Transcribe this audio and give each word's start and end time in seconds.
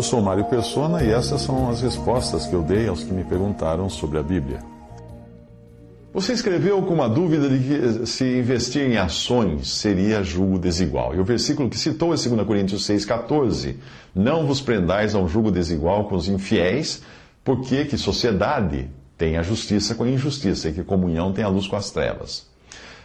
Eu 0.00 0.04
sou 0.04 0.22
Mário 0.22 0.46
Persona 0.46 1.04
e 1.04 1.10
essas 1.10 1.42
são 1.42 1.68
as 1.68 1.82
respostas 1.82 2.46
que 2.46 2.54
eu 2.54 2.62
dei 2.62 2.88
aos 2.88 3.04
que 3.04 3.12
me 3.12 3.22
perguntaram 3.22 3.90
sobre 3.90 4.18
a 4.18 4.22
Bíblia. 4.22 4.60
Você 6.14 6.32
escreveu 6.32 6.80
com 6.80 6.94
uma 6.94 7.06
dúvida 7.06 7.50
de 7.50 7.58
que 7.58 8.06
se 8.06 8.24
investir 8.24 8.90
em 8.90 8.96
ações 8.96 9.68
seria 9.68 10.22
julgo 10.22 10.58
desigual. 10.58 11.14
E 11.14 11.20
o 11.20 11.24
versículo 11.24 11.68
que 11.68 11.76
citou 11.76 12.14
é 12.14 12.16
2 12.16 12.46
Coríntios 12.46 12.88
6,14. 12.88 13.76
Não 14.14 14.46
vos 14.46 14.62
prendais 14.62 15.14
a 15.14 15.18
um 15.18 15.28
julgo 15.28 15.50
desigual 15.50 16.08
com 16.08 16.16
os 16.16 16.30
infiéis, 16.30 17.02
porque 17.44 17.84
que 17.84 17.98
sociedade 17.98 18.88
tem 19.18 19.36
a 19.36 19.42
justiça 19.42 19.94
com 19.94 20.04
a 20.04 20.08
injustiça 20.08 20.70
e 20.70 20.72
que 20.72 20.82
comunhão 20.82 21.30
tem 21.30 21.44
a 21.44 21.48
luz 21.48 21.66
com 21.66 21.76
as 21.76 21.90
trevas. 21.90 22.49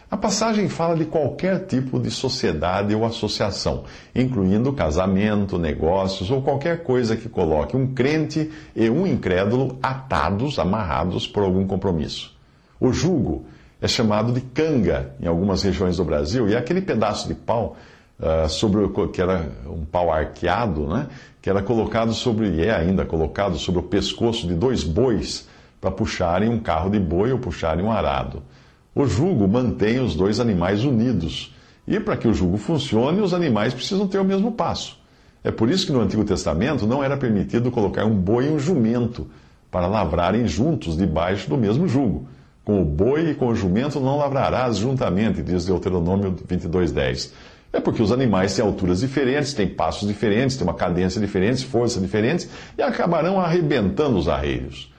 A 0.08 0.16
passagem 0.16 0.68
fala 0.68 0.94
de 0.94 1.04
qualquer 1.04 1.66
tipo 1.66 1.98
de 1.98 2.12
sociedade 2.12 2.94
ou 2.94 3.04
associação, 3.04 3.82
incluindo 4.14 4.72
casamento, 4.72 5.58
negócios 5.58 6.30
ou 6.30 6.40
qualquer 6.40 6.84
coisa 6.84 7.16
que 7.16 7.28
coloque 7.28 7.76
um 7.76 7.92
crente 7.92 8.52
e 8.74 8.88
um 8.88 9.04
incrédulo 9.04 9.76
atados, 9.82 10.60
amarrados 10.60 11.26
por 11.26 11.42
algum 11.42 11.66
compromisso. 11.66 12.32
O 12.78 12.92
jugo 12.92 13.46
é 13.80 13.88
chamado 13.88 14.32
de 14.32 14.40
canga 14.40 15.12
em 15.20 15.26
algumas 15.26 15.64
regiões 15.64 15.96
do 15.96 16.04
Brasil 16.04 16.48
e 16.48 16.54
é 16.54 16.58
aquele 16.58 16.82
pedaço 16.82 17.26
de 17.26 17.34
pau 17.34 17.76
uh, 18.20 18.48
sobre 18.48 18.84
o, 18.84 19.08
que 19.08 19.20
era 19.20 19.50
um 19.66 19.84
pau 19.84 20.12
arqueado, 20.12 20.86
né, 20.86 21.08
que 21.42 21.50
era 21.50 21.62
colocado 21.62 22.12
sobre 22.14 22.48
e 22.50 22.64
é 22.64 22.72
ainda 22.72 23.04
colocado 23.04 23.58
sobre 23.58 23.80
o 23.80 23.84
pescoço 23.84 24.46
de 24.46 24.54
dois 24.54 24.84
bois 24.84 25.48
para 25.80 25.90
puxarem 25.90 26.48
um 26.48 26.60
carro 26.60 26.90
de 26.90 27.00
boi 27.00 27.32
ou 27.32 27.40
puxarem 27.40 27.84
um 27.84 27.90
arado. 27.90 28.40
O 28.96 29.04
jugo 29.06 29.46
mantém 29.46 30.00
os 30.00 30.16
dois 30.16 30.40
animais 30.40 30.82
unidos. 30.82 31.54
E 31.86 32.00
para 32.00 32.16
que 32.16 32.26
o 32.26 32.32
jugo 32.32 32.56
funcione, 32.56 33.20
os 33.20 33.34
animais 33.34 33.74
precisam 33.74 34.08
ter 34.08 34.18
o 34.18 34.24
mesmo 34.24 34.52
passo. 34.52 34.96
É 35.44 35.50
por 35.50 35.68
isso 35.68 35.84
que 35.84 35.92
no 35.92 36.00
Antigo 36.00 36.24
Testamento 36.24 36.86
não 36.86 37.04
era 37.04 37.14
permitido 37.14 37.70
colocar 37.70 38.06
um 38.06 38.16
boi 38.16 38.46
e 38.46 38.48
um 38.48 38.58
jumento 38.58 39.28
para 39.70 39.86
lavrarem 39.86 40.48
juntos 40.48 40.96
debaixo 40.96 41.46
do 41.46 41.58
mesmo 41.58 41.86
jugo. 41.86 42.26
Com 42.64 42.80
o 42.80 42.86
boi 42.86 43.32
e 43.32 43.34
com 43.34 43.48
o 43.48 43.54
jumento 43.54 44.00
não 44.00 44.16
lavrarás 44.16 44.78
juntamente, 44.78 45.42
diz 45.42 45.66
Deuteronômio 45.66 46.34
22:10. 46.48 47.34
É 47.74 47.80
porque 47.80 48.02
os 48.02 48.10
animais 48.10 48.56
têm 48.56 48.64
alturas 48.64 49.00
diferentes, 49.00 49.52
têm 49.52 49.68
passos 49.68 50.08
diferentes, 50.08 50.56
têm 50.56 50.66
uma 50.66 50.72
cadência 50.72 51.20
diferente, 51.20 51.66
força 51.66 52.00
diferentes 52.00 52.48
e 52.78 52.80
acabarão 52.80 53.38
arrebentando 53.38 54.16
os 54.16 54.26
arreios. 54.26 54.90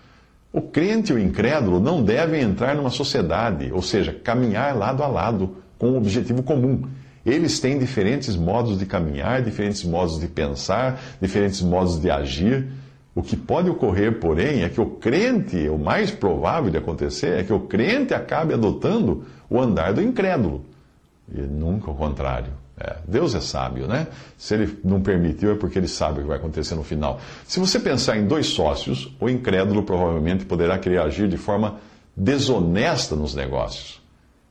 O 0.57 0.61
crente 0.63 1.11
e 1.11 1.15
o 1.15 1.19
incrédulo 1.19 1.79
não 1.79 2.03
devem 2.03 2.41
entrar 2.41 2.75
numa 2.75 2.89
sociedade, 2.89 3.71
ou 3.71 3.79
seja, 3.79 4.11
caminhar 4.11 4.75
lado 4.75 5.03
a 5.03 5.07
lado 5.07 5.57
com 5.77 5.91
um 5.91 5.97
objetivo 5.97 6.41
comum. 6.41 6.81
Eles 7.23 7.59
têm 7.59 7.77
diferentes 7.77 8.35
modos 8.35 8.79
de 8.79 8.87
caminhar, 8.87 9.43
diferentes 9.43 9.83
modos 9.83 10.19
de 10.19 10.27
pensar, 10.27 10.99
diferentes 11.21 11.61
modos 11.61 12.01
de 12.01 12.09
agir. 12.09 12.69
O 13.13 13.21
que 13.21 13.37
pode 13.37 13.69
ocorrer, 13.69 14.19
porém, 14.19 14.63
é 14.63 14.69
que 14.69 14.81
o 14.81 14.87
crente, 14.87 15.69
o 15.69 15.77
mais 15.77 16.09
provável 16.09 16.71
de 16.71 16.77
acontecer, 16.79 17.39
é 17.39 17.43
que 17.43 17.53
o 17.53 17.59
crente 17.59 18.15
acabe 18.15 18.55
adotando 18.55 19.25
o 19.47 19.61
andar 19.61 19.93
do 19.93 20.01
incrédulo, 20.01 20.65
e 21.31 21.39
nunca 21.39 21.91
o 21.91 21.93
contrário. 21.93 22.51
É, 22.79 22.97
Deus 23.07 23.33
é 23.33 23.41
sábio, 23.41 23.87
né? 23.87 24.07
Se 24.37 24.53
ele 24.53 24.77
não 24.83 25.01
permitiu, 25.01 25.51
é 25.51 25.55
porque 25.55 25.79
ele 25.79 25.87
sabe 25.87 26.19
o 26.19 26.21
que 26.21 26.27
vai 26.27 26.37
acontecer 26.37 26.75
no 26.75 26.83
final. 26.83 27.19
Se 27.47 27.59
você 27.59 27.79
pensar 27.79 28.17
em 28.17 28.27
dois 28.27 28.47
sócios, 28.47 29.11
o 29.19 29.27
incrédulo 29.27 29.81
provavelmente 29.81 30.45
poderá 30.45 30.77
querer 30.77 31.01
agir 31.01 31.27
de 31.27 31.37
forma 31.37 31.79
desonesta 32.15 33.15
nos 33.15 33.33
negócios, 33.33 33.99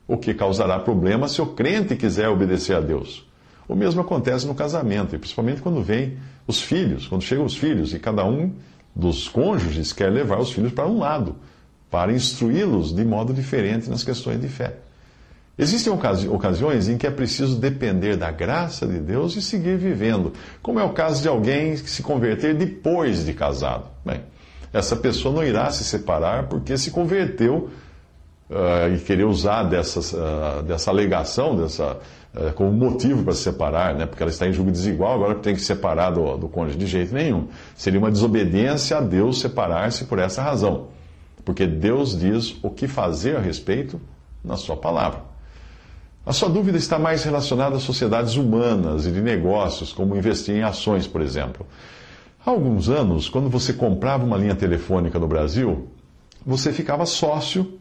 o 0.05 0.17
que 0.17 0.33
causará 0.33 0.77
problemas 0.79 1.31
se 1.31 1.41
o 1.41 1.47
crente 1.47 1.95
quiser 1.95 2.27
obedecer 2.27 2.75
a 2.75 2.81
Deus. 2.81 3.25
O 3.67 3.75
mesmo 3.75 4.01
acontece 4.01 4.45
no 4.45 4.55
casamento, 4.55 5.15
e 5.15 5.17
principalmente 5.17 5.61
quando 5.61 5.81
vem 5.81 6.17
os 6.45 6.61
filhos, 6.61 7.07
quando 7.07 7.21
chegam 7.21 7.45
os 7.45 7.55
filhos, 7.55 7.93
e 7.93 7.99
cada 7.99 8.25
um 8.25 8.53
dos 8.93 9.29
cônjuges 9.29 9.93
quer 9.93 10.11
levar 10.11 10.39
os 10.39 10.51
filhos 10.51 10.73
para 10.73 10.87
um 10.87 10.99
lado, 10.99 11.35
para 11.89 12.11
instruí-los 12.11 12.93
de 12.93 13.05
modo 13.05 13.33
diferente 13.33 13.89
nas 13.89 14.03
questões 14.03 14.41
de 14.41 14.49
fé. 14.49 14.77
Existem 15.59 15.91
ocasi 15.91 16.27
ocasiões 16.27 16.87
em 16.87 16.97
que 16.97 17.07
é 17.07 17.11
preciso 17.11 17.57
depender 17.57 18.15
da 18.15 18.29
graça 18.29 18.85
de 18.85 18.99
Deus 18.99 19.35
e 19.35 19.41
seguir 19.41 19.75
vivendo, 19.75 20.33
como 20.61 20.79
é 20.79 20.83
o 20.83 20.93
caso 20.93 21.21
de 21.21 21.27
alguém 21.27 21.73
que 21.73 21.89
se 21.89 22.03
converter 22.03 22.53
depois 22.53 23.25
de 23.25 23.33
casado. 23.33 23.85
Bem, 24.05 24.21
essa 24.71 24.95
pessoa 24.95 25.33
não 25.33 25.43
irá 25.43 25.71
se 25.71 25.83
separar 25.83 26.47
porque 26.47 26.77
se 26.77 26.91
converteu 26.91 27.69
uh, 28.51 28.93
e 28.93 28.99
querer 28.99 29.25
usar 29.25 29.63
dessas, 29.63 30.13
uh, 30.13 30.61
dessa 30.61 30.91
alegação, 30.91 31.55
dessa, 31.55 31.97
uh, 32.35 32.53
como 32.53 32.71
motivo 32.71 33.23
para 33.23 33.33
se 33.33 33.41
separar, 33.41 33.95
né? 33.95 34.05
porque 34.05 34.21
ela 34.21 34.31
está 34.31 34.47
em 34.47 34.53
julgo 34.53 34.69
desigual, 34.69 35.15
agora 35.15 35.35
tem 35.35 35.55
que 35.55 35.61
se 35.61 35.65
separar 35.65 36.11
do, 36.11 36.37
do 36.37 36.47
cônjuge 36.47 36.77
de 36.77 36.85
jeito 36.85 37.15
nenhum. 37.15 37.47
Seria 37.75 37.99
uma 37.99 38.11
desobediência 38.11 38.97
a 38.97 39.01
Deus 39.01 39.39
separar-se 39.39 40.05
por 40.05 40.19
essa 40.19 40.39
razão, 40.39 40.89
porque 41.43 41.65
Deus 41.65 42.15
diz 42.15 42.55
o 42.61 42.69
que 42.69 42.87
fazer 42.87 43.37
a 43.37 43.39
respeito 43.39 43.99
na 44.43 44.55
sua 44.55 44.77
palavra. 44.77 45.26
A 46.27 46.33
sua 46.33 46.49
dúvida 46.49 46.77
está 46.77 46.99
mais 46.99 47.23
relacionada 47.23 47.77
às 47.77 47.83
sociedades 47.83 48.35
humanas 48.35 49.05
e 49.05 49.11
de 49.13 49.21
negócios, 49.21 49.93
como 49.93 50.13
investir 50.13 50.55
em 50.55 50.61
ações, 50.61 51.07
por 51.07 51.21
exemplo. 51.21 51.65
Há 52.45 52.49
alguns 52.49 52.89
anos, 52.89 53.29
quando 53.29 53.49
você 53.49 53.71
comprava 53.71 54.25
uma 54.25 54.35
linha 54.35 54.53
telefônica 54.53 55.17
no 55.17 55.25
Brasil, 55.25 55.87
você 56.45 56.73
ficava 56.73 57.05
sócio 57.05 57.79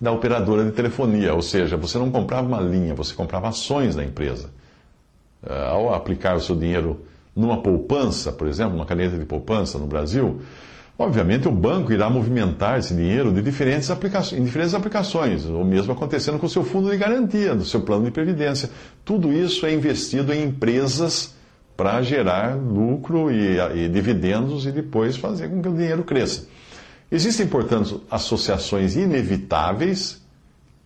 da 0.00 0.10
operadora 0.10 0.64
de 0.64 0.72
telefonia, 0.72 1.32
ou 1.32 1.40
seja, 1.40 1.76
você 1.76 1.96
não 1.96 2.10
comprava 2.10 2.44
uma 2.44 2.60
linha, 2.60 2.92
você 2.92 3.14
comprava 3.14 3.46
ações 3.46 3.94
da 3.94 4.04
empresa. 4.04 4.50
Eh, 5.46 5.66
ao 5.68 5.94
aplicar 5.94 6.34
o 6.34 6.40
seu 6.40 6.56
dinheiro 6.56 7.02
numa 7.36 7.62
poupança, 7.62 8.32
por 8.32 8.48
exemplo, 8.48 8.74
uma 8.74 8.84
caneta 8.84 9.16
de 9.16 9.24
poupança 9.24 9.78
no 9.78 9.86
Brasil, 9.86 10.40
Obviamente, 10.96 11.48
o 11.48 11.50
banco 11.50 11.92
irá 11.92 12.08
movimentar 12.08 12.78
esse 12.78 12.94
dinheiro 12.94 13.32
de 13.32 13.42
diferentes 13.42 13.90
aplicações, 13.90 14.40
em 14.40 14.44
diferentes 14.44 14.74
aplicações, 14.74 15.44
o 15.44 15.64
mesmo 15.64 15.92
acontecendo 15.92 16.38
com 16.38 16.46
o 16.46 16.48
seu 16.48 16.62
fundo 16.62 16.88
de 16.88 16.96
garantia, 16.96 17.54
do 17.54 17.64
seu 17.64 17.80
plano 17.80 18.04
de 18.04 18.12
previdência. 18.12 18.70
Tudo 19.04 19.32
isso 19.32 19.66
é 19.66 19.74
investido 19.74 20.32
em 20.32 20.44
empresas 20.44 21.34
para 21.76 22.00
gerar 22.02 22.56
lucro 22.56 23.28
e, 23.32 23.58
e, 23.74 23.88
dividendos 23.88 24.66
e 24.66 24.70
depois 24.70 25.16
fazer 25.16 25.48
com 25.48 25.60
que 25.60 25.68
o 25.68 25.74
dinheiro 25.74 26.04
cresça. 26.04 26.46
Existem, 27.10 27.46
portanto, 27.48 28.02
associações 28.08 28.94
inevitáveis 28.94 30.22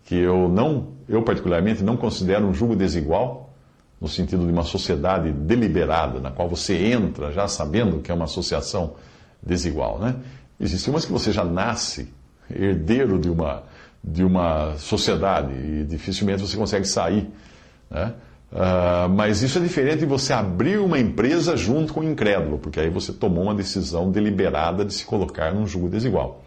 que 0.05 0.15
eu 0.15 0.49
não, 0.49 0.87
eu 1.07 1.21
particularmente 1.21 1.83
não 1.83 1.95
considero 1.95 2.47
um 2.47 2.53
julgo 2.53 2.75
desigual, 2.75 3.53
no 4.01 4.07
sentido 4.07 4.43
de 4.43 4.51
uma 4.51 4.63
sociedade 4.63 5.31
deliberada, 5.31 6.19
na 6.19 6.31
qual 6.31 6.49
você 6.49 6.75
entra 6.75 7.31
já 7.31 7.47
sabendo 7.47 7.99
que 7.99 8.11
é 8.11 8.13
uma 8.15 8.25
associação 8.25 8.95
desigual, 9.41 9.99
né? 9.99 10.15
Existem 10.59 10.93
umas 10.93 11.05
que 11.05 11.11
você 11.11 11.31
já 11.31 11.43
nasce 11.43 12.11
herdeiro 12.53 13.19
de 13.19 13.29
uma, 13.29 13.63
de 14.03 14.23
uma 14.23 14.75
sociedade 14.77 15.53
e 15.53 15.85
dificilmente 15.85 16.41
você 16.41 16.57
consegue 16.57 16.85
sair, 16.85 17.29
né? 17.89 18.13
Uh, 18.51 19.07
mas 19.09 19.43
isso 19.43 19.59
é 19.59 19.61
diferente 19.61 19.99
de 19.99 20.05
você 20.07 20.33
abrir 20.33 20.79
uma 20.79 20.97
empresa 20.97 21.55
junto 21.55 21.93
com 21.93 21.99
o 21.99 22.03
incrédulo, 22.03 22.57
porque 22.57 22.79
aí 22.79 22.89
você 22.89 23.13
tomou 23.13 23.43
uma 23.43 23.53
decisão 23.53 24.11
deliberada 24.11 24.83
de 24.83 24.91
se 24.91 25.05
colocar 25.05 25.53
num 25.53 25.67
jogo 25.67 25.87
desigual. 25.87 26.43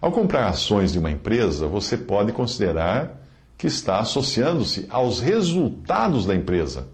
Ao 0.00 0.10
comprar 0.10 0.48
ações 0.48 0.92
de 0.92 0.98
uma 0.98 1.10
empresa, 1.10 1.68
você 1.68 1.96
pode 1.96 2.32
considerar 2.32 3.22
que 3.56 3.68
está 3.68 4.00
associando-se 4.00 4.86
aos 4.90 5.20
resultados 5.20 6.26
da 6.26 6.34
empresa, 6.34 6.88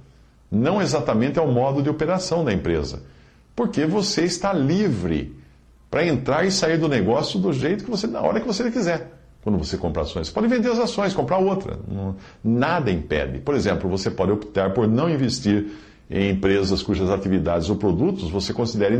não 0.50 0.82
exatamente 0.82 1.38
ao 1.38 1.48
modo 1.50 1.82
de 1.82 1.88
operação 1.88 2.44
da 2.44 2.52
empresa. 2.52 3.02
Porque 3.54 3.86
você 3.86 4.22
está 4.22 4.52
livre 4.52 5.36
para 5.90 6.06
entrar 6.06 6.46
e 6.46 6.50
sair 6.50 6.78
do 6.78 6.88
negócio 6.88 7.38
do 7.38 7.52
jeito 7.52 7.84
que 7.84 7.90
você, 7.90 8.06
na 8.06 8.20
hora 8.20 8.40
que 8.40 8.46
você 8.46 8.70
quiser, 8.70 9.12
quando 9.42 9.58
você 9.58 9.76
compra 9.76 10.02
ações. 10.02 10.28
Você 10.28 10.32
pode 10.32 10.46
vender 10.46 10.70
as 10.70 10.78
ações, 10.78 11.12
comprar 11.12 11.38
outra. 11.38 11.78
Nada 12.42 12.90
impede. 12.90 13.40
Por 13.40 13.54
exemplo, 13.54 13.90
você 13.90 14.10
pode 14.10 14.32
optar 14.32 14.72
por 14.72 14.88
não 14.88 15.10
investir 15.10 15.66
em 16.10 16.30
empresas 16.30 16.82
cujas 16.82 17.10
atividades 17.10 17.68
ou 17.68 17.76
produtos 17.76 18.30
você 18.30 18.52
considere 18.52 18.98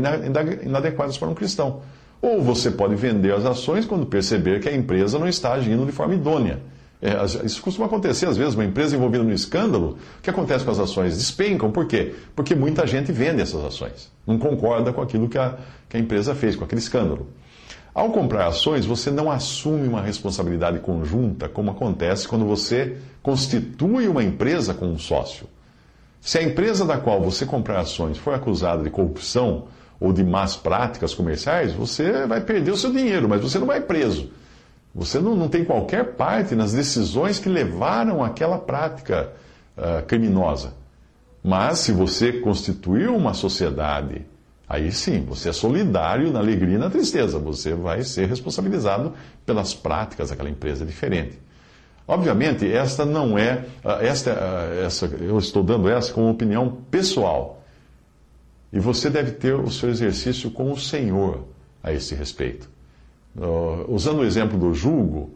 inadequadas 0.63 1.17
para 1.17 1.27
um 1.27 1.33
cristão. 1.33 1.81
Ou 2.21 2.41
você 2.41 2.71
pode 2.71 2.95
vender 2.95 3.33
as 3.33 3.45
ações 3.45 3.85
quando 3.85 4.05
perceber 4.05 4.59
que 4.59 4.69
a 4.69 4.75
empresa 4.75 5.17
não 5.17 5.27
está 5.27 5.53
agindo 5.53 5.85
de 5.85 5.91
forma 5.91 6.13
idônea. 6.13 6.61
É, 7.05 7.45
isso 7.45 7.61
costuma 7.61 7.87
acontecer 7.87 8.27
às 8.27 8.37
vezes, 8.37 8.55
uma 8.55 8.63
empresa 8.63 8.95
envolvida 8.95 9.25
no 9.25 9.33
escândalo, 9.33 9.97
o 10.19 10.21
que 10.21 10.29
acontece 10.29 10.63
com 10.63 10.71
as 10.71 10.79
ações? 10.79 11.17
Despencam, 11.17 11.69
por 11.69 11.85
quê? 11.85 12.15
Porque 12.33 12.55
muita 12.55 12.87
gente 12.87 13.11
vende 13.11 13.41
essas 13.41 13.61
ações, 13.61 14.09
não 14.25 14.39
concorda 14.39 14.93
com 14.93 15.01
aquilo 15.01 15.27
que 15.27 15.37
a, 15.37 15.57
que 15.89 15.97
a 15.97 15.99
empresa 15.99 16.33
fez, 16.33 16.55
com 16.55 16.63
aquele 16.63 16.79
escândalo. 16.79 17.27
Ao 17.93 18.09
comprar 18.09 18.47
ações, 18.47 18.85
você 18.85 19.11
não 19.11 19.29
assume 19.29 19.85
uma 19.85 20.01
responsabilidade 20.01 20.79
conjunta, 20.79 21.49
como 21.49 21.71
acontece 21.71 22.25
quando 22.25 22.45
você 22.45 22.95
constitui 23.21 24.07
uma 24.07 24.23
empresa 24.23 24.73
com 24.73 24.85
um 24.85 24.97
sócio. 24.97 25.45
Se 26.21 26.37
a 26.37 26.43
empresa 26.43 26.85
da 26.85 26.97
qual 26.97 27.19
você 27.19 27.45
comprar 27.45 27.81
ações 27.81 28.17
for 28.17 28.33
acusada 28.33 28.81
de 28.81 28.89
corrupção 28.89 29.65
ou 29.99 30.13
de 30.13 30.23
más 30.23 30.55
práticas 30.55 31.13
comerciais, 31.13 31.73
você 31.73 32.25
vai 32.25 32.39
perder 32.39 32.71
o 32.71 32.77
seu 32.77 32.93
dinheiro, 32.93 33.27
mas 33.27 33.41
você 33.41 33.59
não 33.59 33.67
vai 33.67 33.81
preso. 33.81 34.31
Você 34.93 35.19
não, 35.19 35.35
não 35.35 35.47
tem 35.47 35.65
qualquer 35.65 36.13
parte 36.15 36.55
nas 36.55 36.73
decisões 36.73 37.39
que 37.39 37.49
levaram 37.49 38.23
àquela 38.23 38.59
prática 38.59 39.31
uh, 39.75 40.05
criminosa. 40.05 40.73
Mas 41.43 41.79
se 41.79 41.91
você 41.91 42.33
constituiu 42.33 43.15
uma 43.15 43.33
sociedade, 43.33 44.25
aí 44.69 44.91
sim, 44.91 45.25
você 45.25 45.49
é 45.49 45.53
solidário 45.53 46.31
na 46.31 46.39
alegria 46.39 46.75
e 46.75 46.77
na 46.77 46.89
tristeza. 46.89 47.39
Você 47.39 47.73
vai 47.73 48.03
ser 48.03 48.27
responsabilizado 48.27 49.13
pelas 49.45 49.73
práticas 49.73 50.29
daquela 50.29 50.49
empresa 50.49 50.85
diferente. 50.85 51.39
Obviamente, 52.07 52.71
esta 52.71 53.05
não 53.05 53.37
é, 53.37 53.65
ah, 53.83 53.99
esta, 54.01 54.31
ah, 54.31 54.85
essa, 54.85 55.05
eu 55.05 55.37
estou 55.39 55.63
dando 55.63 55.89
essa 55.89 56.13
como 56.13 56.29
opinião 56.29 56.83
pessoal. 56.91 57.63
E 58.71 58.79
você 58.79 59.09
deve 59.09 59.31
ter 59.31 59.55
o 59.55 59.71
seu 59.71 59.89
exercício 59.89 60.51
com 60.51 60.71
o 60.71 60.77
Senhor 60.77 61.45
a 61.81 61.91
esse 61.93 62.13
respeito. 62.15 62.72
Uh, 63.35 63.85
usando 63.87 64.19
o 64.19 64.25
exemplo 64.25 64.57
do 64.57 64.73
jugo, 64.73 65.31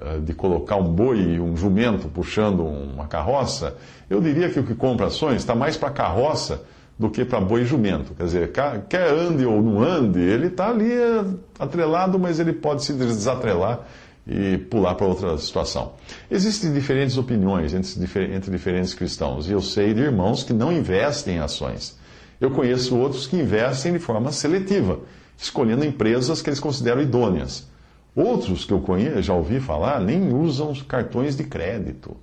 uh, 0.00 0.20
de 0.20 0.32
colocar 0.32 0.76
um 0.76 0.92
boi 0.92 1.20
e 1.20 1.40
um 1.40 1.56
jumento 1.56 2.08
puxando 2.08 2.64
uma 2.64 3.06
carroça, 3.06 3.76
eu 4.08 4.20
diria 4.20 4.48
que 4.48 4.58
o 4.58 4.64
que 4.64 4.74
compra 4.74 5.06
ações 5.06 5.36
está 5.36 5.54
mais 5.54 5.76
para 5.76 5.90
carroça 5.90 6.62
do 6.98 7.10
que 7.10 7.24
para 7.24 7.40
boi 7.40 7.62
e 7.62 7.64
jumento. 7.64 8.14
Quer 8.14 8.24
dizer, 8.24 8.52
quer 8.88 9.10
ande 9.10 9.44
ou 9.44 9.60
não 9.60 9.82
ande, 9.82 10.20
ele 10.20 10.46
está 10.46 10.68
ali 10.68 10.92
eh, 10.92 11.24
atrelado, 11.58 12.18
mas 12.18 12.38
ele 12.38 12.52
pode 12.52 12.84
se 12.84 12.92
desatrelar 12.92 13.80
e 14.26 14.56
pular 14.56 14.94
para 14.94 15.06
outra 15.06 15.36
situação. 15.36 15.94
Existem 16.30 16.72
diferentes 16.72 17.16
opiniões 17.16 17.74
entre, 17.74 18.34
entre 18.34 18.50
diferentes 18.50 18.94
cristãos, 18.94 19.48
e 19.48 19.52
eu 19.52 19.60
sei 19.60 19.92
de 19.92 20.00
irmãos 20.00 20.44
que 20.44 20.52
não 20.52 20.72
investem 20.72 21.36
em 21.36 21.40
ações. 21.40 21.98
Eu 22.40 22.50
conheço 22.50 22.96
outros 22.96 23.26
que 23.26 23.36
investem 23.36 23.92
de 23.92 23.98
forma 23.98 24.30
seletiva 24.30 25.00
escolhendo 25.42 25.84
empresas 25.84 26.40
que 26.40 26.48
eles 26.48 26.60
consideram 26.60 27.02
idôneas. 27.02 27.68
Outros 28.14 28.64
que 28.64 28.72
eu 28.72 28.80
conheço, 28.80 29.22
já 29.22 29.34
ouvi 29.34 29.58
falar, 29.58 30.00
nem 30.00 30.32
usam 30.32 30.72
cartões 30.86 31.36
de 31.36 31.44
crédito. 31.44 32.16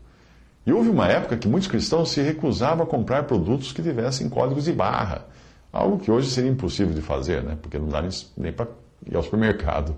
E 0.66 0.72
houve 0.72 0.90
uma 0.90 1.08
época 1.08 1.36
que 1.36 1.48
muitos 1.48 1.68
cristãos 1.68 2.12
se 2.12 2.22
recusavam 2.22 2.84
a 2.84 2.88
comprar 2.88 3.24
produtos 3.24 3.72
que 3.72 3.82
tivessem 3.82 4.30
códigos 4.30 4.66
de 4.66 4.72
barra. 4.72 5.26
Algo 5.74 6.00
que 6.00 6.10
hoje 6.10 6.30
seria 6.30 6.50
impossível 6.50 6.94
de 6.94 7.02
fazer, 7.02 7.44
né? 7.44 7.58
porque 7.62 7.78
não 7.78 7.90
dá 7.90 8.04
nem 8.38 8.54
para 8.54 8.68
ir 9.06 9.16
ao 9.16 9.24
supermercado. 9.24 9.96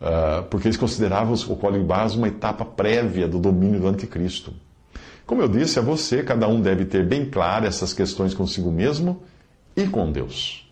Uh, 0.00 0.42
porque 0.50 0.66
eles 0.66 0.76
consideravam 0.76 1.34
o 1.34 1.56
código 1.56 1.82
de 1.82 1.88
barras 1.88 2.14
uma 2.14 2.28
etapa 2.28 2.64
prévia 2.64 3.28
do 3.28 3.38
domínio 3.38 3.80
do 3.80 3.88
anticristo. 3.88 4.52
Como 5.26 5.42
eu 5.42 5.48
disse 5.48 5.78
a 5.78 5.82
você, 5.82 6.22
cada 6.22 6.48
um 6.48 6.60
deve 6.60 6.84
ter 6.84 7.06
bem 7.06 7.24
claro 7.28 7.66
essas 7.66 7.92
questões 7.92 8.34
consigo 8.34 8.70
mesmo 8.70 9.22
e 9.76 9.86
com 9.86 10.10
Deus. 10.10 10.71